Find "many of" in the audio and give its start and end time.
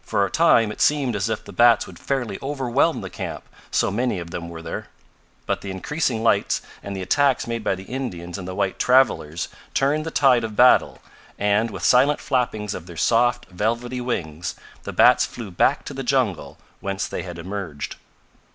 3.90-4.30